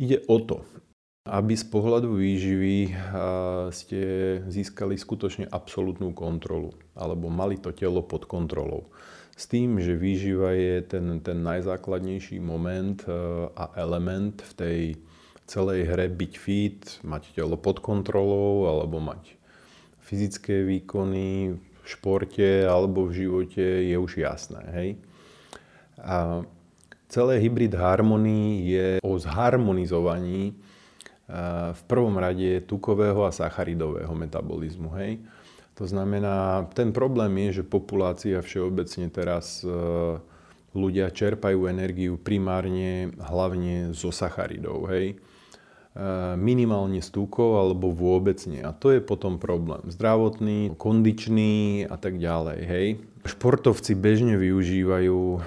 Ide 0.00 0.24
o 0.32 0.40
to, 0.40 0.64
aby 1.28 1.52
z 1.52 1.68
pohľadu 1.68 2.16
výživy 2.16 2.96
ste 3.68 4.00
získali 4.48 4.96
skutočne 4.96 5.44
absolútnu 5.44 6.16
kontrolu 6.16 6.72
alebo 6.96 7.28
mali 7.28 7.60
to 7.60 7.68
telo 7.76 8.00
pod 8.00 8.24
kontrolou. 8.24 8.88
S 9.36 9.44
tým, 9.44 9.76
že 9.76 10.00
výživa 10.00 10.56
je 10.56 10.80
ten, 10.88 11.20
ten 11.20 11.44
najzákladnejší 11.44 12.40
moment 12.40 13.04
a 13.52 13.76
element 13.76 14.40
v 14.40 14.52
tej 14.56 14.80
celej 15.44 15.92
hre 15.92 16.08
byť 16.08 16.32
fit, 16.32 16.80
mať 17.04 17.36
telo 17.36 17.60
pod 17.60 17.84
kontrolou 17.84 18.72
alebo 18.72 19.04
mať 19.04 19.36
fyzické 20.00 20.64
výkony 20.64 21.60
v 21.60 21.84
športe 21.84 22.64
alebo 22.64 23.04
v 23.04 23.20
živote 23.20 23.84
je 23.84 23.96
už 24.00 24.16
jasné. 24.16 24.64
Hej? 24.72 24.88
A 26.00 26.40
celé 27.10 27.42
hybrid 27.42 27.74
harmonii 27.74 28.70
je 28.70 28.86
o 29.02 29.18
zharmonizovaní 29.18 30.54
v 31.74 31.82
prvom 31.86 32.18
rade 32.18 32.62
tukového 32.66 33.22
a 33.26 33.30
sacharidového 33.30 34.10
metabolizmu. 34.14 34.90
Hej? 34.98 35.22
To 35.78 35.86
znamená, 35.86 36.66
ten 36.74 36.90
problém 36.90 37.38
je, 37.48 37.62
že 37.62 37.70
populácia 37.70 38.42
všeobecne 38.42 39.06
teraz 39.08 39.62
e, 39.62 39.70
ľudia 40.74 41.08
čerpajú 41.08 41.70
energiu 41.70 42.18
primárne 42.18 43.14
hlavne 43.16 43.94
zo 43.94 44.10
sacharidov. 44.10 44.90
Hej? 44.90 45.14
E, 45.14 45.16
minimálne 46.34 46.98
z 46.98 47.14
tukov 47.14 47.62
alebo 47.62 47.94
vôbec 47.94 48.42
nie. 48.50 48.60
A 48.60 48.74
to 48.74 48.90
je 48.90 48.98
potom 48.98 49.38
problém. 49.38 49.86
Zdravotný, 49.86 50.74
kondičný 50.74 51.86
a 51.86 51.94
tak 51.94 52.18
ďalej. 52.18 52.58
Hej? 52.66 52.86
Športovci 53.22 53.94
bežne 53.94 54.34
využívajú 54.34 55.40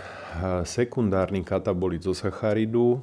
sekundárny 0.66 1.46
katabolit 1.46 2.04
zo 2.04 2.14
sacharidu, 2.14 3.02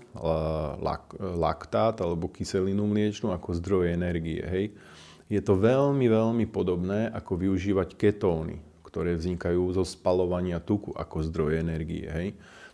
lak, 0.80 1.14
laktát 1.18 1.98
alebo 2.00 2.28
kyselinu 2.30 2.86
mliečnú 2.86 3.30
ako 3.34 3.56
zdroj 3.56 3.94
energie. 3.94 4.42
Hej. 4.42 4.64
Je 5.30 5.38
to 5.38 5.54
veľmi, 5.54 6.10
veľmi 6.10 6.46
podobné 6.50 7.06
ako 7.14 7.38
využívať 7.38 7.94
ketóny, 7.94 8.58
ktoré 8.82 9.14
vznikajú 9.14 9.62
zo 9.70 9.86
spalovania 9.86 10.58
tuku 10.58 10.90
ako 10.90 11.22
zdroj 11.30 11.62
energie. 11.62 12.10
Hej. 12.10 12.28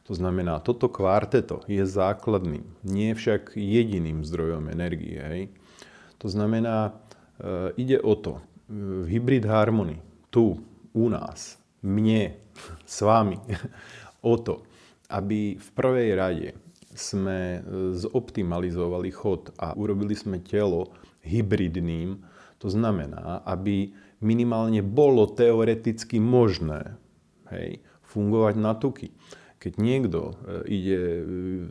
To 0.07 0.15
znamená, 0.15 0.63
toto 0.63 0.87
kvarteto 0.87 1.67
je 1.67 1.83
základným, 1.83 2.65
nie 2.87 3.11
však 3.13 3.59
jediným 3.59 4.23
zdrojom 4.23 4.71
energie. 4.71 5.19
Hej. 5.19 5.43
To 6.23 6.31
znamená, 6.31 6.95
e, 7.37 7.75
ide 7.77 7.99
o 8.01 8.15
to, 8.15 8.41
v 8.71 9.07
Hybrid 9.07 9.47
Harmony, 9.47 10.03
tu, 10.31 10.59
u 10.91 11.07
nás, 11.11 11.59
mne, 11.83 12.35
s 12.87 12.99
vami, 13.03 13.39
o 14.27 14.35
to, 14.35 14.67
aby 15.07 15.55
v 15.55 15.69
prvej 15.79 16.11
rade 16.19 16.49
sme 16.97 17.61
e, 17.61 17.61
zoptimalizovali 17.95 19.11
chod 19.15 19.55
a 19.61 19.77
urobili 19.79 20.19
sme 20.19 20.43
telo 20.43 20.91
hybridným, 21.23 22.19
to 22.59 22.73
znamená, 22.73 23.45
aby 23.47 23.95
minimálne 24.25 24.81
bolo 24.81 25.29
teoreticky 25.29 26.17
možné 26.19 26.97
hej, 27.53 27.85
fungovať 28.09 28.55
na 28.57 28.73
tuky. 28.75 29.13
Keď 29.61 29.73
niekto 29.77 30.21
e, 30.21 30.35
ide 30.73 31.01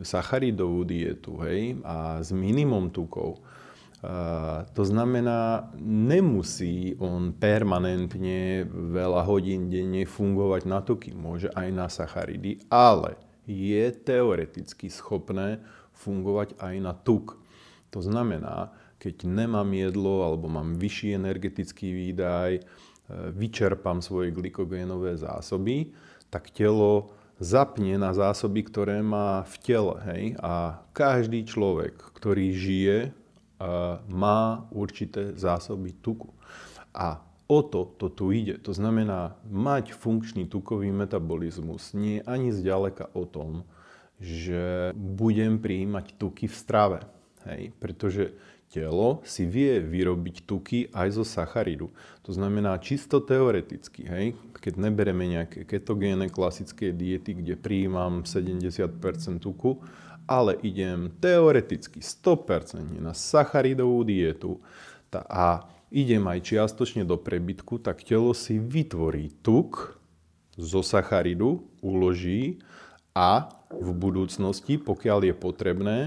sacharidovú 0.06 0.86
dietu 0.86 1.36
hej, 1.42 1.82
a 1.82 2.22
s 2.22 2.30
minimum 2.30 2.88
tukov, 2.94 3.42
to 4.76 4.82
znamená, 4.84 5.72
nemusí 5.80 6.94
on 7.00 7.32
permanentne 7.32 8.68
veľa 8.68 9.24
hodín 9.24 9.72
denne 9.72 10.04
fungovať 10.04 10.62
na 10.68 10.84
tuky. 10.84 11.16
Môže 11.16 11.48
aj 11.56 11.68
na 11.72 11.88
sacharidy, 11.88 12.60
ale 12.68 13.16
je 13.48 13.88
teoreticky 13.96 14.92
schopné 14.92 15.64
fungovať 15.96 16.60
aj 16.60 16.74
na 16.82 16.92
tuk. 16.92 17.40
To 17.90 18.04
znamená, 18.04 18.76
keď 19.00 19.24
nemám 19.24 19.72
jedlo 19.72 20.28
alebo 20.28 20.52
mám 20.52 20.76
vyšší 20.76 21.16
energetický 21.16 21.88
výdaj, 21.94 22.52
e, 22.58 22.62
vyčerpám 23.32 24.04
svoje 24.04 24.28
glykogénové 24.34 25.16
zásoby, 25.16 25.96
tak 26.28 26.52
telo 26.52 27.16
zapne 27.40 27.96
na 27.96 28.12
zásoby, 28.12 28.66
ktoré 28.66 29.00
má 29.00 29.40
v 29.48 29.54
tele. 29.64 29.96
Hej? 30.12 30.22
A 30.42 30.84
každý 30.92 31.48
človek, 31.48 31.96
ktorý 32.16 32.52
žije 32.52 32.98
má 34.08 34.68
určité 34.70 35.32
zásoby 35.36 35.92
tuku. 35.92 36.28
A 36.92 37.20
o 37.48 37.62
to 37.62 37.84
to 37.96 38.08
tu 38.08 38.32
ide. 38.32 38.58
To 38.62 38.72
znamená, 38.74 39.38
mať 39.46 39.94
funkčný 39.94 40.50
tukový 40.50 40.90
metabolizmus 40.90 41.94
nie 41.94 42.20
je 42.20 42.26
ani 42.26 42.50
zďaleka 42.52 43.14
o 43.14 43.24
tom, 43.24 43.64
že 44.20 44.92
budem 44.96 45.60
prijímať 45.60 46.16
tuky 46.16 46.48
v 46.48 46.56
strave. 46.56 46.98
Hej? 47.44 47.70
Pretože 47.78 48.32
telo 48.72 49.22
si 49.22 49.46
vie 49.46 49.78
vyrobiť 49.78 50.36
tuky 50.44 50.90
aj 50.90 51.08
zo 51.14 51.24
sacharidu. 51.24 51.92
To 52.26 52.30
znamená 52.34 52.76
čisto 52.82 53.22
teoreticky, 53.22 54.02
hej? 54.08 54.26
keď 54.58 54.82
nebereme 54.82 55.30
nejaké 55.30 55.62
ketogéne 55.62 56.26
klasické 56.26 56.90
diety, 56.90 57.38
kde 57.38 57.54
prijímam 57.54 58.26
70% 58.26 58.98
tuku, 59.38 59.78
ale 60.26 60.58
idem 60.62 61.14
teoreticky 61.22 62.02
100% 62.02 62.98
na 62.98 63.14
sacharidovú 63.14 64.02
dietu 64.02 64.58
a 65.14 65.64
idem 65.94 66.26
aj 66.26 66.52
čiastočne 66.52 67.06
do 67.06 67.16
prebytku, 67.16 67.78
tak 67.78 68.02
telo 68.02 68.34
si 68.34 68.58
vytvorí 68.58 69.32
tuk 69.40 69.96
zo 70.58 70.82
sacharidu, 70.82 71.64
uloží 71.80 72.58
a 73.14 73.48
v 73.70 73.88
budúcnosti, 73.94 74.76
pokiaľ 74.76 75.32
je 75.32 75.34
potrebné, 75.34 75.98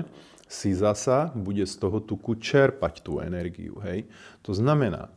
si 0.49 0.73
zasa 0.73 1.29
bude 1.37 1.63
z 1.69 1.75
toho 1.77 2.01
tuku 2.01 2.37
čerpať 2.41 3.05
tú 3.05 3.21
energiu. 3.21 3.77
Hej? 3.85 4.09
To 4.41 4.51
znamená, 4.57 5.13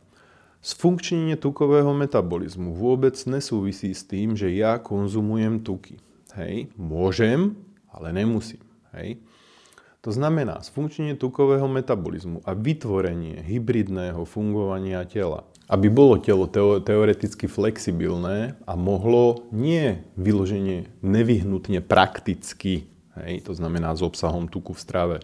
sfunkčnenie 0.61 1.35
tukového 1.41 1.89
metabolizmu 1.97 2.77
vôbec 2.77 3.17
nesúvisí 3.25 3.91
s 3.91 4.05
tým, 4.05 4.37
že 4.37 4.53
ja 4.53 4.77
konzumujem 4.77 5.65
tuky. 5.65 5.97
Hej? 6.37 6.69
Môžem, 6.77 7.57
ale 7.89 8.13
nemusím. 8.13 8.61
Hej? 8.93 9.21
To 10.03 10.11
znamená, 10.11 10.59
sfunkčnenie 10.59 11.15
tukového 11.15 11.63
metabolizmu 11.71 12.43
a 12.43 12.51
vytvorenie 12.51 13.39
hybridného 13.39 14.27
fungovania 14.27 15.07
tela, 15.07 15.47
aby 15.71 15.87
bolo 15.87 16.19
telo 16.19 16.51
teoreticky 16.83 17.47
flexibilné 17.47 18.59
a 18.67 18.75
mohlo 18.75 19.47
nie 19.55 20.03
vyloženie 20.19 20.91
nevyhnutne 20.99 21.79
prakticky, 21.79 22.91
hej, 23.15 23.47
to 23.47 23.55
znamená 23.55 23.95
s 23.95 24.03
obsahom 24.03 24.51
tuku 24.51 24.75
v 24.75 24.83
strave, 24.83 25.17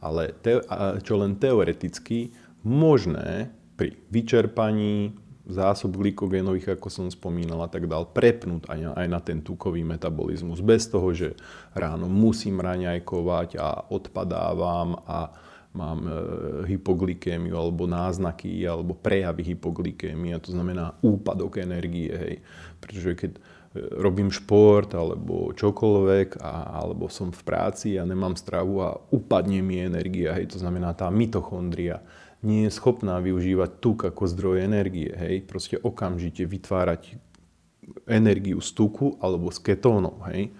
ale 0.00 0.32
te, 0.40 0.64
čo 1.04 1.20
len 1.20 1.36
teoreticky 1.36 2.32
možné 2.64 3.52
pri 3.76 3.92
vyčerpaní 4.08 5.12
zásob 5.44 6.00
glykogénových, 6.00 6.80
ako 6.80 6.88
som 6.88 7.06
spomínal 7.12 7.60
a 7.64 7.68
tak 7.68 7.84
dal, 7.84 8.08
prepnúť 8.08 8.64
aj 8.68 8.78
na, 8.80 8.92
aj 8.96 9.08
na 9.08 9.20
ten 9.20 9.38
tukový 9.44 9.84
metabolizmus. 9.84 10.64
Bez 10.64 10.88
toho, 10.88 11.12
že 11.12 11.36
ráno 11.76 12.08
musím 12.08 12.64
raňajkovať 12.64 13.60
a 13.60 13.84
odpadávam 13.92 14.96
a 15.04 15.36
mám 15.74 16.00
e, 16.06 16.10
hypoglykémiu 16.70 17.52
alebo 17.52 17.84
náznaky 17.84 18.62
alebo 18.64 18.94
prejavy 18.94 19.52
hypoglykémie, 19.54 20.32
to 20.40 20.54
znamená 20.54 20.96
úpadok 21.02 21.60
energie. 21.60 22.14
Hej. 22.14 22.34
Pretože 22.78 23.10
keď 23.18 23.32
e, 23.34 23.40
robím 24.00 24.30
šport 24.30 24.94
alebo 24.94 25.52
čokoľvek 25.52 26.40
a, 26.40 26.80
alebo 26.80 27.10
som 27.10 27.34
v 27.34 27.42
práci 27.42 27.98
a 27.98 28.06
nemám 28.06 28.38
stravu 28.38 28.80
a 28.80 28.96
upadne 29.12 29.60
mi 29.60 29.82
energia, 29.82 30.32
hej, 30.38 30.54
to 30.54 30.62
znamená 30.62 30.94
tá 30.94 31.10
mitochondria 31.10 32.00
nie 32.44 32.68
je 32.68 32.76
schopná 32.76 33.18
využívať 33.18 33.70
tuk 33.80 34.04
ako 34.06 34.28
zdroj 34.28 34.62
energie. 34.62 35.10
Hej? 35.10 35.48
Proste 35.48 35.80
okamžite 35.80 36.44
vytvárať 36.44 37.18
energiu 38.08 38.60
z 38.60 38.70
tuku 38.76 39.16
alebo 39.18 39.48
z 39.50 39.58
ketónov. 39.60 40.20
Hej? 40.30 40.52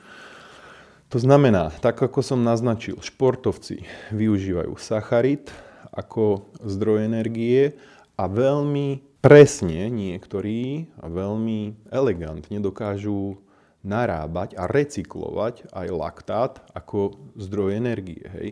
To 1.13 1.23
znamená, 1.23 1.71
tak 1.79 2.01
ako 2.03 2.25
som 2.27 2.43
naznačil, 2.43 2.99
športovci 2.99 3.87
využívajú 4.11 4.75
sacharit 4.81 5.53
ako 5.95 6.51
zdroj 6.65 7.07
energie 7.07 7.79
a 8.19 8.27
veľmi 8.27 9.21
presne 9.23 9.89
niektorí 9.95 10.91
a 10.99 11.07
veľmi 11.07 11.89
elegantne 11.89 12.59
dokážu 12.59 13.39
narábať 13.85 14.57
a 14.57 14.65
recyklovať 14.67 15.71
aj 15.71 15.89
laktát 15.93 16.53
ako 16.73 17.31
zdroj 17.37 17.79
energie. 17.79 18.25
Hej? 18.33 18.49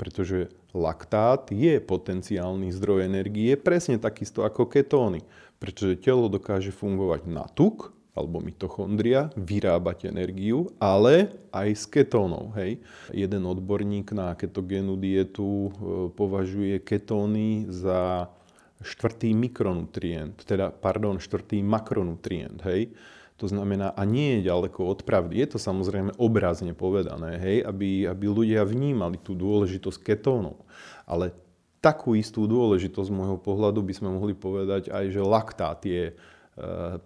Pretože 0.00 0.48
laktát 0.72 1.52
je 1.52 1.76
potenciálny 1.76 2.72
zdroj 2.72 3.04
energie, 3.04 3.52
presne 3.60 4.00
takisto 4.00 4.48
ako 4.48 4.64
ketóny. 4.64 5.20
Pretože 5.60 6.00
telo 6.00 6.32
dokáže 6.32 6.72
fungovať 6.72 7.28
na 7.28 7.44
tuk, 7.52 7.92
alebo 8.16 8.42
mitochondria, 8.42 9.30
vyrábať 9.38 10.10
energiu, 10.10 10.72
ale 10.82 11.30
aj 11.54 11.68
z 11.78 11.84
ketónov. 12.00 12.56
Hej. 12.58 12.82
Jeden 13.12 13.44
odborník 13.46 14.10
na 14.16 14.34
ketogénu 14.34 14.98
dietu 14.98 15.68
e, 15.68 15.70
považuje 16.10 16.82
ketóny 16.82 17.70
za 17.70 18.32
štvrtý 18.80 19.36
mikronutrient, 19.36 20.42
teda, 20.48 20.72
pardon, 20.72 21.20
štvrtý 21.20 21.60
makronutrient. 21.60 22.64
Hej. 22.64 22.96
To 23.40 23.48
znamená, 23.48 23.96
a 23.96 24.04
nie 24.04 24.36
je 24.36 24.52
ďaleko 24.52 24.84
od 24.84 25.00
pravdy. 25.00 25.40
Je 25.40 25.56
to 25.56 25.58
samozrejme 25.58 26.12
obrazne 26.20 26.76
povedané, 26.76 27.40
hej, 27.40 27.56
aby, 27.64 28.04
aby 28.04 28.24
ľudia 28.28 28.68
vnímali 28.68 29.16
tú 29.16 29.32
dôležitosť 29.32 29.96
ketónov. 30.04 30.60
Ale 31.08 31.32
takú 31.80 32.12
istú 32.12 32.44
dôležitosť 32.44 33.08
z 33.08 33.16
môjho 33.16 33.40
pohľadu 33.40 33.80
by 33.80 33.96
sme 33.96 34.12
mohli 34.12 34.36
povedať 34.36 34.92
aj, 34.92 35.04
že 35.08 35.24
laktát 35.24 35.80
je 35.80 36.12
e, 36.12 36.14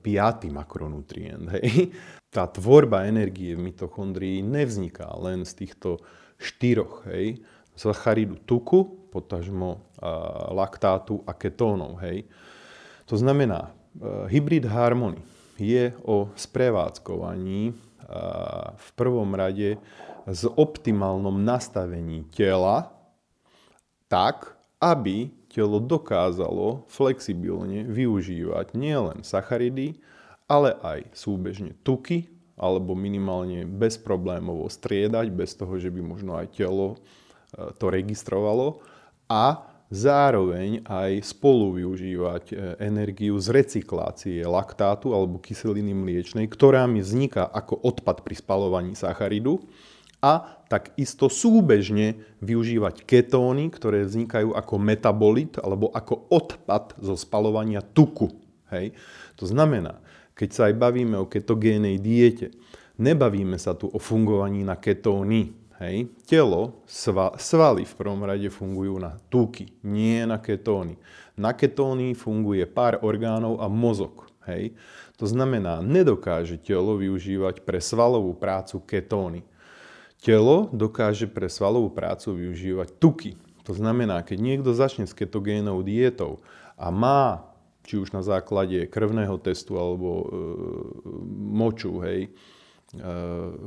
piatý 0.03 0.51
makronutrient. 0.51 1.47
Hej. 1.55 1.95
Tá 2.35 2.51
tvorba 2.51 3.07
energie 3.07 3.55
v 3.55 3.71
mitochondrii 3.71 4.43
nevzniká 4.43 5.07
len 5.23 5.47
z 5.47 5.55
týchto 5.55 6.03
štyroch. 6.35 7.07
Hej. 7.15 7.47
Zacharidu 7.79 8.43
tuku, 8.43 9.07
potažmo 9.15 9.79
e, 9.79 10.03
laktátu 10.51 11.23
a 11.23 11.31
ketónov. 11.31 12.03
Hej. 12.03 12.27
To 13.07 13.15
znamená, 13.15 13.71
e, 13.95 14.35
hybrid 14.35 14.67
harmony 14.67 15.23
je 15.59 15.95
o 16.03 16.31
sprevádzkovaní 16.35 17.75
v 18.77 18.89
prvom 18.97 19.31
rade 19.33 19.81
s 20.25 20.49
optimálnom 20.49 21.37
nastavení 21.41 22.25
tela 22.33 22.93
tak, 24.09 24.57
aby 24.81 25.33
telo 25.49 25.79
dokázalo 25.81 26.85
flexibilne 26.91 27.87
využívať 27.89 28.75
nielen 28.77 29.23
sacharidy, 29.23 30.01
ale 30.51 30.77
aj 30.83 31.15
súbežne 31.17 31.73
tuky, 31.87 32.29
alebo 32.55 32.95
minimálne 32.95 33.67
bezproblémovo 33.67 34.71
striedať, 34.71 35.27
bez 35.35 35.57
toho, 35.59 35.75
že 35.81 35.91
by 35.91 36.01
možno 36.05 36.39
aj 36.39 36.55
telo 36.55 36.95
e, 36.95 36.97
to 37.79 37.91
registrovalo. 37.91 38.79
A 39.27 39.74
zároveň 39.95 40.83
aj 40.83 41.23
spolu 41.23 41.79
využívať 41.79 42.45
e, 42.51 42.55
energiu 42.83 43.39
z 43.39 43.55
recyklácie 43.55 44.43
laktátu 44.43 45.15
alebo 45.15 45.39
kyseliny 45.39 45.95
mliečnej, 45.95 46.51
ktorá 46.51 46.91
mi 46.91 46.99
vzniká 46.99 47.47
ako 47.47 47.79
odpad 47.79 48.27
pri 48.27 48.35
spalovaní 48.35 48.99
sacharidu 48.99 49.63
a 50.19 50.59
takisto 50.67 51.31
súbežne 51.31 52.19
využívať 52.43 53.07
ketóny, 53.07 53.71
ktoré 53.71 54.03
vznikajú 54.03 54.57
ako 54.57 54.75
metabolit 54.83 55.55
alebo 55.63 55.95
ako 55.95 56.27
odpad 56.33 56.99
zo 56.99 57.15
spalovania 57.15 57.79
tuku. 57.79 58.35
Hej. 58.75 58.99
To 59.39 59.47
znamená, 59.47 60.03
keď 60.35 60.49
sa 60.51 60.63
aj 60.67 60.75
bavíme 60.75 61.15
o 61.21 61.31
ketogénej 61.31 62.03
diete, 62.03 62.51
nebavíme 62.99 63.55
sa 63.61 63.79
tu 63.79 63.87
o 63.87 63.99
fungovaní 64.03 64.67
na 64.67 64.75
ketóny. 64.75 65.55
Hej. 65.83 66.07
Telo, 66.31 66.87
sva, 66.87 67.35
svaly 67.35 67.83
v 67.83 67.95
prvom 67.99 68.23
rade 68.23 68.47
fungujú 68.47 68.95
na 69.03 69.19
tuky, 69.27 69.75
nie 69.83 70.23
na 70.23 70.39
ketóny. 70.39 70.95
Na 71.35 71.51
ketóny 71.51 72.15
funguje 72.15 72.63
pár 72.71 73.03
orgánov 73.03 73.59
a 73.59 73.67
mozog. 73.67 74.31
Hej. 74.47 74.79
To 75.19 75.27
znamená, 75.27 75.83
nedokáže 75.83 76.63
telo 76.63 76.95
využívať 76.95 77.67
pre 77.67 77.83
svalovú 77.83 78.39
prácu 78.39 78.83
ketóny. 78.87 79.43
Telo 80.23 80.71
dokáže 80.71 81.27
pre 81.27 81.51
svalovú 81.51 81.91
prácu 81.91 82.33
využívať 82.39 82.89
tuky. 83.03 83.33
To 83.67 83.73
znamená, 83.75 84.23
keď 84.23 84.39
niekto 84.41 84.71
začne 84.77 85.09
s 85.09 85.17
ketogénou 85.17 85.83
dietou 85.83 86.45
a 86.79 86.93
má, 86.93 87.51
či 87.85 88.01
už 88.01 88.13
na 88.17 88.25
základe 88.25 88.89
krvného 88.89 89.37
testu 89.41 89.77
alebo 89.77 90.09
e, 90.09 90.27
moču, 91.35 92.01
hej, 92.01 92.33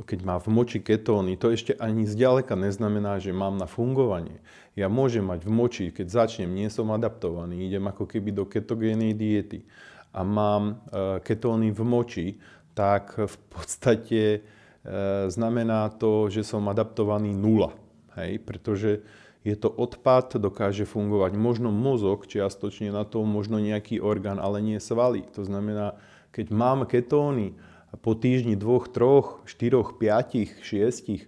keď 0.08 0.18
má 0.24 0.36
v 0.40 0.48
moči 0.48 0.78
ketóny, 0.80 1.36
to 1.36 1.52
ešte 1.52 1.76
ani 1.76 2.08
zďaleka 2.08 2.56
neznamená, 2.56 3.20
že 3.20 3.34
mám 3.34 3.60
na 3.60 3.68
fungovanie. 3.68 4.40
Ja 4.72 4.88
môžem 4.88 5.26
mať 5.26 5.44
v 5.44 5.52
moči, 5.52 5.84
keď 5.92 6.24
začnem, 6.24 6.52
nie 6.52 6.70
som 6.72 6.88
adaptovaný, 6.94 7.66
idem 7.66 7.84
ako 7.88 8.08
keby 8.08 8.30
do 8.32 8.48
ketogénej 8.48 9.12
diety 9.12 9.66
a 10.14 10.24
mám 10.24 10.62
e, 10.70 10.74
ketóny 11.20 11.74
v 11.74 11.82
moči, 11.84 12.26
tak 12.72 13.18
v 13.18 13.36
podstate 13.50 14.46
E, 14.88 15.30
znamená 15.30 15.92
to, 15.92 16.32
že 16.32 16.46
som 16.46 16.64
adaptovaný 16.70 17.36
nula. 17.36 17.76
Hej? 18.16 18.40
Pretože 18.40 19.04
je 19.44 19.52
to 19.52 19.68
odpad, 19.68 20.40
dokáže 20.40 20.88
fungovať 20.88 21.36
možno 21.36 21.68
mozog 21.68 22.24
čiastočne 22.24 22.88
na 22.88 23.04
to, 23.04 23.20
možno 23.26 23.60
nejaký 23.60 24.00
orgán, 24.00 24.40
ale 24.40 24.64
nie 24.64 24.80
svaly. 24.80 25.28
To 25.36 25.44
znamená, 25.44 25.98
keď 26.32 26.46
mám 26.54 26.88
ketóny 26.88 27.52
po 27.96 28.12
týždni 28.12 28.58
dvoch, 28.60 28.92
troch, 28.92 29.40
štyroch, 29.48 29.96
piatich, 29.96 30.52
šiestich 30.60 31.24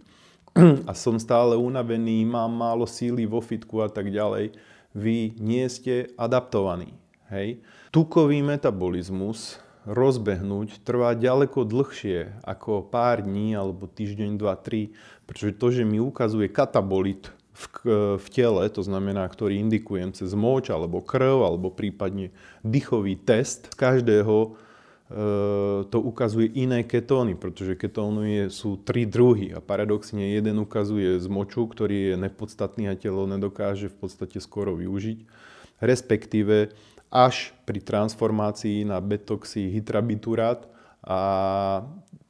a 0.88 0.92
som 0.92 1.16
stále 1.16 1.56
unavený, 1.56 2.26
mám 2.26 2.52
málo 2.52 2.84
síly 2.84 3.24
vo 3.24 3.40
fitku 3.40 3.80
a 3.80 3.88
tak 3.88 4.12
ďalej, 4.12 4.52
vy 4.92 5.38
nie 5.38 5.64
ste 5.70 6.10
adaptovaní. 6.18 6.92
Hej? 7.30 7.62
Tukový 7.94 8.42
metabolizmus 8.42 9.62
rozbehnúť 9.88 10.84
trvá 10.84 11.16
ďaleko 11.16 11.64
dlhšie 11.64 12.44
ako 12.44 12.84
pár 12.84 13.24
dní 13.24 13.56
alebo 13.56 13.88
týždeň, 13.88 14.36
dva, 14.36 14.58
tri, 14.58 14.92
pretože 15.24 15.56
to, 15.56 15.66
že 15.72 15.88
mi 15.88 16.02
ukazuje 16.02 16.50
katabolit 16.52 17.32
v, 17.54 17.64
v 18.18 18.26
tele, 18.28 18.68
to 18.68 18.82
znamená, 18.84 19.24
ktorý 19.28 19.56
indikujem 19.60 20.12
cez 20.12 20.32
moč 20.36 20.68
alebo 20.68 21.00
krv 21.00 21.44
alebo 21.44 21.72
prípadne 21.72 22.34
dýchový 22.66 23.16
test, 23.16 23.72
z 23.72 23.76
každého 23.78 24.58
to 25.90 25.98
ukazuje 25.98 26.54
iné 26.54 26.86
ketóny, 26.86 27.34
pretože 27.34 27.74
ketóny 27.74 28.46
sú 28.46 28.78
tri 28.78 29.10
druhy 29.10 29.50
a 29.50 29.58
paradoxne 29.58 30.22
jeden 30.38 30.62
ukazuje 30.62 31.18
z 31.18 31.26
moču, 31.26 31.66
ktorý 31.66 32.14
je 32.14 32.16
nepodstatný 32.30 32.86
a 32.86 32.94
telo 32.94 33.26
nedokáže 33.26 33.90
v 33.90 33.96
podstate 34.06 34.38
skoro 34.38 34.78
využiť, 34.78 35.18
respektíve 35.82 36.70
až 37.10 37.50
pri 37.66 37.82
transformácii 37.82 38.86
na 38.86 39.02
betoxyhydrabiturát 39.02 40.70
a 41.00 41.18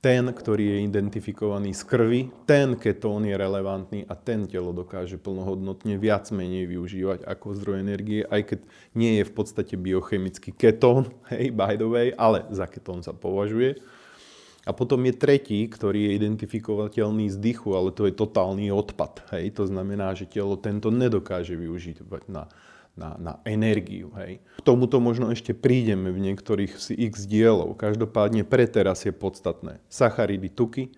ten, 0.00 0.32
ktorý 0.32 0.64
je 0.64 0.78
identifikovaný 0.88 1.76
z 1.76 1.82
krvi, 1.84 2.20
ten 2.48 2.72
ketón 2.80 3.28
je 3.28 3.36
relevantný 3.36 4.08
a 4.08 4.16
ten 4.16 4.48
telo 4.48 4.72
dokáže 4.72 5.20
plnohodnotne 5.20 6.00
viac 6.00 6.32
menej 6.32 6.64
využívať 6.72 7.28
ako 7.28 7.46
zdroj 7.60 7.84
energie, 7.84 8.24
aj 8.24 8.54
keď 8.54 8.60
nie 8.96 9.20
je 9.20 9.24
v 9.28 9.32
podstate 9.36 9.74
biochemický 9.76 10.56
ketón, 10.56 11.12
hej, 11.32 11.52
by 11.52 11.76
the 11.76 11.84
way, 11.84 12.08
ale 12.16 12.48
za 12.48 12.64
ketón 12.64 13.04
sa 13.04 13.12
považuje. 13.12 13.76
A 14.68 14.76
potom 14.76 15.00
je 15.08 15.16
tretí, 15.16 15.64
ktorý 15.66 16.08
je 16.12 16.16
identifikovateľný 16.20 17.32
z 17.32 17.36
dychu, 17.40 17.72
ale 17.72 17.96
to 17.96 18.04
je 18.04 18.12
totálny 18.12 18.68
odpad. 18.68 19.24
Hej. 19.32 19.56
To 19.56 19.64
znamená, 19.64 20.12
že 20.12 20.28
telo 20.28 20.60
tento 20.60 20.92
nedokáže 20.92 21.56
využiť 21.56 22.04
na 22.28 22.44
na, 23.00 23.16
na 23.16 23.32
energiu. 23.48 24.12
Hej. 24.20 24.44
K 24.60 24.62
tomuto 24.62 25.00
možno 25.00 25.32
ešte 25.32 25.56
prídeme 25.56 26.12
v 26.12 26.20
niektorých 26.20 26.76
z 26.76 26.92
x 27.08 27.24
dielov. 27.24 27.80
Každopádne 27.80 28.44
pre 28.44 28.68
teraz 28.68 29.08
je 29.08 29.12
podstatné. 29.16 29.80
Sacharidy, 29.88 30.52
tuky, 30.52 30.92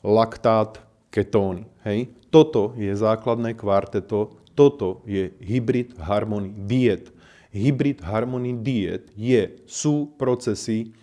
laktát, 0.00 0.80
ketóny. 1.12 1.68
Hej. 1.84 2.08
Toto 2.32 2.72
je 2.80 2.96
základné 2.96 3.52
kvarteto, 3.52 4.40
toto 4.56 5.04
je 5.04 5.36
hybrid 5.44 6.00
harmony 6.00 6.48
diet. 6.64 7.12
Hybrid 7.52 8.00
harmony 8.00 8.56
diet 8.64 9.12
je, 9.12 9.60
sú 9.68 10.08
procesy, 10.16 10.96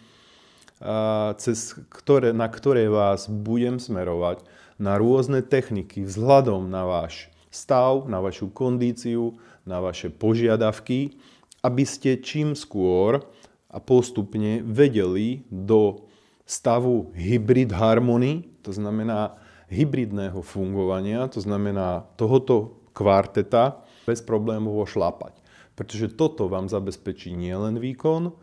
cez 1.37 1.77
ktoré, 1.93 2.33
na 2.33 2.49
ktoré 2.49 2.89
vás 2.89 3.29
budem 3.29 3.77
smerovať 3.77 4.41
na 4.81 4.97
rôzne 4.97 5.45
techniky 5.45 6.07
vzhľadom 6.07 6.71
na 6.71 6.87
váš 6.87 7.29
stav, 7.49 8.05
na 8.05 8.21
vašu 8.21 8.53
kondíciu, 8.53 9.37
na 9.65 9.81
vaše 9.81 10.09
požiadavky, 10.09 11.17
aby 11.65 11.83
ste 11.83 12.21
čím 12.21 12.55
skôr 12.55 13.21
a 13.69 13.77
postupne 13.77 14.63
vedeli 14.65 15.45
do 15.51 16.07
stavu 16.49 17.13
hybrid 17.13 17.69
harmony, 17.75 18.49
to 18.65 18.73
znamená 18.73 19.37
hybridného 19.69 20.41
fungovania, 20.41 21.29
to 21.29 21.37
znamená 21.41 22.09
tohoto 22.17 22.81
kvarteta 22.97 23.85
bez 24.09 24.25
problémov 24.25 24.89
šlapať. 24.89 25.37
Pretože 25.77 26.11
toto 26.17 26.49
vám 26.49 26.65
zabezpečí 26.67 27.31
nielen 27.37 27.77
výkon, 27.77 28.33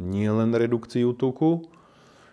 nielen 0.00 0.50
redukciu 0.56 1.12
tuku, 1.12 1.68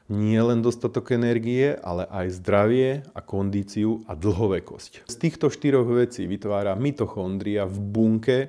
nie 0.07 0.39
len 0.39 0.63
dostatok 0.63 1.11
energie, 1.11 1.75
ale 1.83 2.07
aj 2.07 2.39
zdravie 2.39 3.03
a 3.11 3.19
kondíciu 3.19 4.07
a 4.07 4.15
dlhovekosť. 4.15 5.03
Z 5.07 5.15
týchto 5.19 5.51
štyroch 5.51 5.87
vecí 5.91 6.23
vytvára 6.23 6.79
mitochondria 6.79 7.67
v 7.67 7.77
bunke 7.79 8.39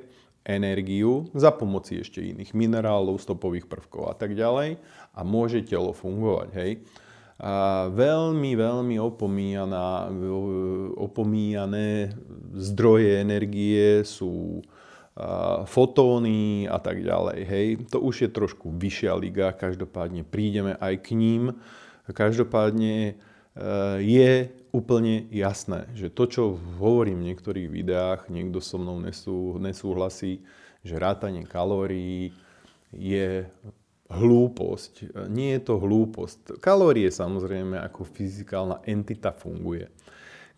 energiu 0.47 1.29
za 1.35 1.53
pomoci 1.53 2.01
ešte 2.01 2.23
iných 2.23 2.55
minerálov, 2.55 3.21
stopových 3.21 3.69
prvkov 3.69 4.09
a 4.09 4.15
tak 4.17 4.33
ďalej 4.39 4.79
a 5.13 5.21
môže 5.27 5.67
telo 5.67 5.93
fungovať. 5.93 6.49
Hej. 6.57 6.87
A 7.39 7.87
veľmi, 7.95 8.59
veľmi 8.59 8.97
opomíjané 10.99 12.11
zdroje 12.55 13.11
energie 13.23 14.03
sú 14.03 14.63
fotóny 15.67 16.71
a 16.71 16.79
tak 16.79 17.03
ďalej. 17.03 17.39
Hej. 17.43 17.67
To 17.91 17.99
už 17.99 18.27
je 18.27 18.31
trošku 18.31 18.71
vyššia 18.71 19.13
liga, 19.19 19.51
každopádne 19.51 20.23
prídeme 20.23 20.79
aj 20.79 20.95
k 21.03 21.19
ním. 21.19 21.59
Každopádne 22.09 23.13
e, 23.13 23.15
je 23.99 24.49
úplne 24.71 25.27
jasné, 25.35 25.91
že 25.93 26.09
to, 26.09 26.25
čo 26.31 26.43
hovorím 26.79 27.21
v 27.21 27.29
niektorých 27.35 27.69
videách, 27.69 28.21
niekto 28.31 28.63
so 28.63 28.79
mnou 28.79 29.03
nesú, 29.03 29.59
nesúhlasí, 29.59 30.47
že 30.87 30.95
rátanie 30.97 31.45
kalórií 31.45 32.33
je 32.95 33.45
hlúposť. 34.09 35.29
Nie 35.29 35.61
je 35.61 35.63
to 35.69 35.75
hlúposť. 35.77 36.63
Kalórie 36.65 37.13
samozrejme 37.13 37.77
ako 37.77 38.09
fyzikálna 38.09 38.81
entita 38.89 39.35
funguje. 39.35 39.93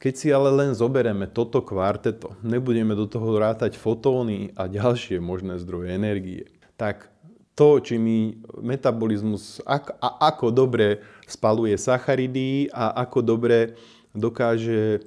Keď 0.01 0.15
si 0.17 0.33
ale 0.33 0.49
len 0.49 0.73
zoberieme 0.73 1.29
toto 1.29 1.61
kvarteto, 1.61 2.33
nebudeme 2.41 2.97
do 2.97 3.05
toho 3.05 3.37
rátať 3.37 3.77
fotóny 3.77 4.49
a 4.57 4.65
ďalšie 4.65 5.21
možné 5.21 5.61
zdroje 5.61 5.93
energie, 5.93 6.49
tak 6.81 7.13
to, 7.53 7.77
či 7.85 8.01
mi 8.01 8.41
metabolizmus, 8.65 9.61
ak, 9.69 10.01
a 10.01 10.33
ako 10.33 10.49
dobre 10.49 11.05
spaluje 11.29 11.77
sacharidy 11.77 12.73
a 12.73 12.97
ako 13.05 13.21
dobre 13.21 13.77
dokáže 14.17 14.97
e, 14.97 15.01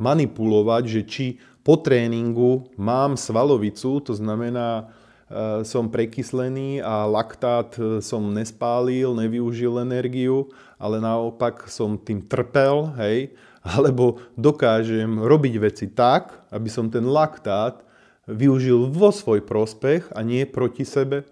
manipulovať, 0.00 0.82
že 0.88 1.00
či 1.04 1.26
po 1.60 1.76
tréningu 1.76 2.72
mám 2.80 3.20
svalovicu, 3.20 4.00
to 4.00 4.16
znamená, 4.16 4.88
e, 5.28 5.68
som 5.68 5.92
prekyslený 5.92 6.80
a 6.80 7.04
laktát 7.04 7.76
e, 7.76 8.00
som 8.00 8.32
nespálil, 8.32 9.12
nevyužil 9.12 9.76
energiu, 9.84 10.48
ale 10.80 11.04
naopak 11.04 11.68
som 11.68 12.00
tým 12.00 12.24
trpel, 12.24 12.88
hej, 12.96 13.36
alebo 13.64 14.20
dokážem 14.36 15.24
robiť 15.24 15.54
veci 15.56 15.86
tak, 15.88 16.36
aby 16.52 16.68
som 16.68 16.92
ten 16.92 17.08
laktát 17.08 17.80
využil 18.28 18.92
vo 18.92 19.08
svoj 19.08 19.40
prospech 19.44 20.12
a 20.12 20.20
nie 20.20 20.44
proti 20.44 20.84
sebe. 20.84 21.24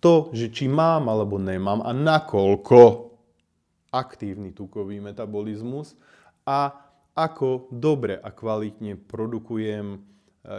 To, 0.00 0.32
že 0.32 0.52
či 0.52 0.68
mám 0.68 1.08
alebo 1.08 1.36
nemám 1.40 1.84
a 1.84 1.92
nakoľko 1.92 3.12
aktívny 3.92 4.52
tukový 4.52 5.00
metabolizmus 5.00 5.96
a 6.44 6.72
ako 7.16 7.72
dobre 7.72 8.20
a 8.20 8.28
kvalitne 8.28 9.00
produkujem 9.00 9.96
e, 9.96 9.98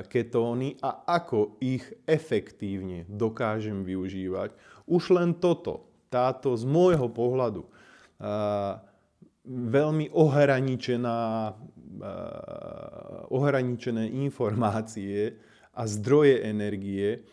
ketóny 0.10 0.74
a 0.82 1.06
ako 1.06 1.62
ich 1.62 1.86
efektívne 2.10 3.06
dokážem 3.06 3.86
využívať. 3.86 4.58
Už 4.90 5.14
len 5.14 5.38
toto, 5.38 5.86
táto 6.10 6.58
z 6.58 6.66
môjho 6.66 7.06
pohľadu 7.14 7.70
veľmi 9.48 10.12
ohraničená, 10.12 11.20
eh, 11.50 11.56
ohraničené 13.32 14.12
informácie 14.12 15.40
a 15.72 15.88
zdroje 15.88 16.44
energie, 16.44 17.24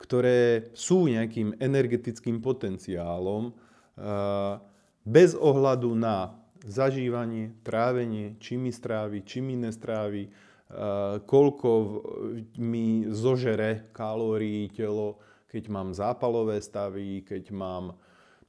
ktoré 0.00 0.72
sú 0.74 1.06
nejakým 1.06 1.62
energetickým 1.62 2.42
potenciálom, 2.42 3.54
eh, 3.54 4.58
bez 5.06 5.38
ohľadu 5.38 5.94
na 5.94 6.34
zažívanie, 6.60 7.56
trávenie, 7.64 8.36
či 8.36 8.60
mi 8.60 8.68
strávi, 8.68 9.24
či 9.24 9.40
mi 9.40 9.56
nestrávi, 9.56 10.26
eh, 10.26 10.32
koľko 11.24 11.70
mi 12.58 13.06
zožere 13.08 13.94
kalórií 13.94 14.68
telo, 14.74 15.22
keď 15.50 15.64
mám 15.70 15.94
zápalové 15.94 16.62
stavy, 16.62 17.22
keď 17.26 17.50
mám 17.50 17.98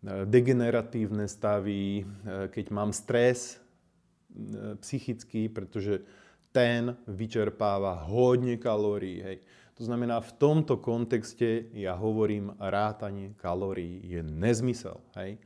degeneratívne 0.02 1.30
stavy, 1.30 2.02
e, 2.02 2.04
keď 2.50 2.66
mám 2.74 2.90
stres 2.90 3.58
e, 3.58 4.76
psychický, 4.82 5.46
pretože 5.48 6.02
ten 6.50 6.98
vyčerpáva 7.06 8.02
hodne 8.10 8.58
kalórií. 8.58 9.22
Hej. 9.22 9.38
To 9.80 9.88
znamená, 9.88 10.20
v 10.20 10.36
tomto 10.36 10.82
kontexte 10.82 11.72
ja 11.78 11.96
hovorím, 11.96 12.54
rátanie 12.60 13.38
kalórií 13.38 14.04
je 14.04 14.22
nezmysel. 14.26 15.00
Hej 15.16 15.40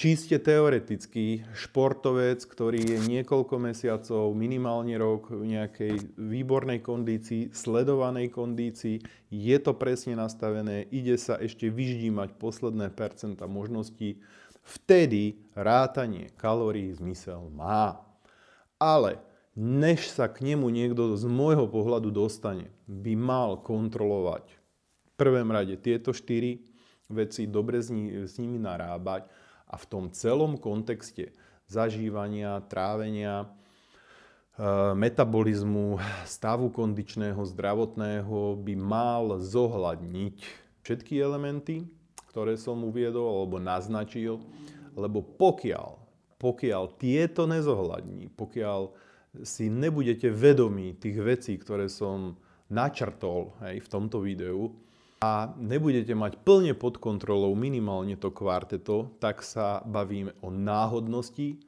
čiste 0.00 0.40
teoreticky 0.40 1.44
športovec, 1.52 2.40
ktorý 2.48 2.80
je 2.80 2.98
niekoľko 3.04 3.60
mesiacov, 3.60 4.32
minimálne 4.32 4.96
rok 4.96 5.28
v 5.28 5.60
nejakej 5.60 6.16
výbornej 6.16 6.80
kondícii, 6.80 7.52
sledovanej 7.52 8.32
kondícii, 8.32 9.04
je 9.28 9.56
to 9.60 9.76
presne 9.76 10.16
nastavené, 10.16 10.88
ide 10.88 11.20
sa 11.20 11.36
ešte 11.36 11.68
vyždímať 11.68 12.32
posledné 12.40 12.88
percenta 12.96 13.44
možností, 13.44 14.24
vtedy 14.64 15.36
rátanie 15.52 16.32
kalórií 16.40 16.96
zmysel 16.96 17.52
má. 17.52 18.00
Ale 18.80 19.20
než 19.52 20.08
sa 20.08 20.32
k 20.32 20.40
nemu 20.48 20.64
niekto 20.72 21.12
z 21.20 21.28
môjho 21.28 21.68
pohľadu 21.68 22.08
dostane, 22.08 22.72
by 22.88 23.12
mal 23.20 23.60
kontrolovať. 23.60 24.48
V 24.48 25.12
prvom 25.20 25.52
rade 25.52 25.76
tieto 25.76 26.16
štyri 26.16 26.64
veci, 27.12 27.44
dobre 27.44 27.84
s, 27.84 27.92
nimi 28.40 28.56
narábať 28.56 29.28
a 29.70 29.78
v 29.78 29.84
tom 29.86 30.04
celom 30.10 30.58
kontexte 30.58 31.30
zažívania, 31.70 32.58
trávenia, 32.66 33.46
e, 33.46 33.46
metabolizmu, 34.98 36.02
stavu 36.26 36.74
kondičného, 36.74 37.38
zdravotného 37.38 38.58
by 38.58 38.74
mal 38.74 39.38
zohľadniť 39.38 40.36
všetky 40.82 41.22
elementy, 41.22 41.86
ktoré 42.34 42.58
som 42.58 42.82
uviedol 42.82 43.22
alebo 43.22 43.62
naznačil, 43.62 44.42
lebo 44.98 45.22
pokiaľ, 45.22 46.02
pokiaľ 46.42 46.84
tieto 46.98 47.46
nezohľadní, 47.46 48.34
pokiaľ 48.34 48.90
si 49.46 49.70
nebudete 49.70 50.26
vedomí 50.26 50.98
tých 50.98 51.18
vecí, 51.22 51.54
ktoré 51.54 51.86
som 51.86 52.34
načrtol 52.66 53.54
hej, 53.62 53.78
v 53.78 53.88
tomto 53.90 54.18
videu, 54.18 54.74
a 55.20 55.52
nebudete 55.60 56.16
mať 56.16 56.40
plne 56.40 56.72
pod 56.72 56.96
kontrolou 56.96 57.52
minimálne 57.52 58.16
to 58.16 58.32
kvarteto, 58.32 59.20
tak 59.20 59.44
sa 59.44 59.84
bavíme 59.84 60.32
o 60.40 60.48
náhodnosti, 60.48 61.60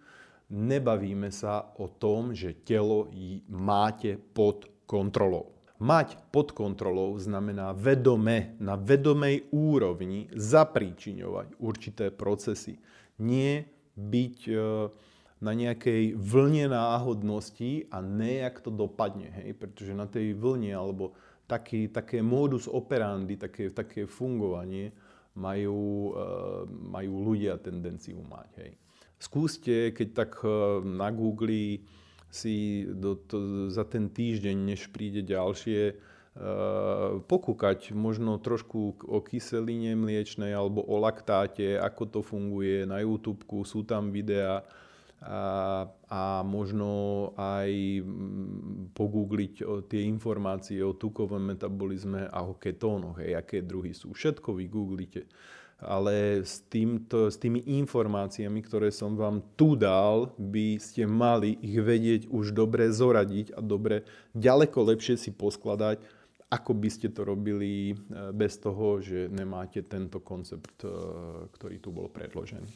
nebavíme 0.49 1.29
sa 1.29 1.69
o 1.77 1.85
tom, 1.85 2.33
že 2.33 2.57
telo 2.65 3.13
máte 3.53 4.17
pod 4.17 4.73
kontrolou. 4.89 5.53
Mať 5.85 6.17
pod 6.33 6.57
kontrolou 6.57 7.21
znamená 7.21 7.77
vedome, 7.77 8.57
na 8.57 8.81
vedomej 8.81 9.53
úrovni 9.53 10.33
zapríčiňovať 10.33 11.61
určité 11.61 12.09
procesy. 12.09 12.81
Nie 13.21 13.69
byť 13.99 14.39
e, 14.49 14.55
na 15.43 15.53
nejakej 15.53 16.15
vlne 16.15 16.71
náhodnosti 16.71 17.91
a 17.91 17.99
nejak 17.99 18.63
to 18.63 18.71
dopadne. 18.71 19.29
Hej? 19.43 19.59
Pretože 19.59 19.93
na 19.93 20.07
tej 20.07 20.39
vlne 20.39 20.71
alebo 20.71 21.19
taký, 21.53 21.93
také 21.93 22.25
modus 22.25 22.65
operandi, 22.65 23.37
také, 23.37 23.69
také 23.69 24.09
fungovanie 24.09 24.89
majú, 25.37 26.17
uh, 26.17 26.65
majú 26.69 27.33
ľudia 27.33 27.61
tendenciu 27.61 28.25
mať. 28.25 28.51
Hej. 28.65 28.73
Skúste, 29.21 29.93
keď 29.93 30.09
tak 30.17 30.33
uh, 30.41 30.81
na 30.81 31.13
Google 31.13 31.85
si 32.33 32.89
do, 32.89 33.21
to, 33.21 33.69
za 33.69 33.85
ten 33.85 34.09
týždeň, 34.09 34.57
než 34.57 34.89
príde 34.89 35.21
ďalšie, 35.21 35.93
uh, 35.93 37.21
pokúkať 37.29 37.93
možno 37.93 38.41
trošku 38.41 39.05
o 39.05 39.19
kyseline 39.21 39.93
mliečnej 39.93 40.57
alebo 40.57 40.81
o 40.81 40.97
laktáte, 40.97 41.77
ako 41.77 42.03
to 42.09 42.21
funguje 42.25 42.89
na 42.89 43.05
YouTube, 43.05 43.45
sú 43.69 43.85
tam 43.85 44.09
videá, 44.09 44.65
a, 45.23 45.87
a 46.11 46.43
možno 46.43 47.31
aj 47.39 47.71
mm, 48.03 48.91
pogoogliť 48.91 49.55
tie 49.87 50.03
informácie 50.11 50.83
o 50.83 50.99
tukovom 50.99 51.55
metabolizme 51.55 52.27
a 52.27 52.43
o 52.43 52.59
ketónoch, 52.59 53.23
hej, 53.23 53.39
aké 53.39 53.63
druhy 53.63 53.95
sú. 53.95 54.11
Všetko 54.11 54.59
vygooglite. 54.59 55.31
Ale 55.83 56.47
s, 56.47 56.63
týmto, 56.71 57.27
s 57.27 57.39
tými 57.39 57.59
informáciami, 57.83 58.63
ktoré 58.63 58.95
som 58.95 59.19
vám 59.19 59.43
tu 59.59 59.75
dal, 59.75 60.31
by 60.39 60.79
ste 60.79 61.11
mali 61.11 61.59
ich 61.59 61.75
vedieť 61.75 62.31
už 62.31 62.55
dobre 62.55 62.87
zoradiť 62.91 63.55
a 63.55 63.61
dobre, 63.63 64.07
ďaleko 64.31 64.95
lepšie 64.95 65.19
si 65.19 65.31
poskladať, 65.35 66.03
ako 66.53 66.71
by 66.77 66.89
ste 66.93 67.09
to 67.11 67.25
robili 67.25 67.91
e, 67.91 67.95
bez 68.37 68.61
toho, 68.61 69.01
že 69.01 69.27
nemáte 69.33 69.83
tento 69.89 70.21
koncept, 70.21 70.85
e, 70.85 70.91
ktorý 71.51 71.77
tu 71.81 71.91
bol 71.91 72.13
predložený. 72.13 72.69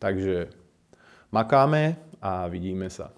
Takže 0.00 0.50
Makáme 1.30 1.94
a 2.18 2.50
vidíme 2.50 2.90
sa. 2.90 3.14